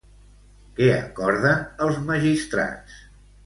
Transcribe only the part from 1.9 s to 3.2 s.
magistrats?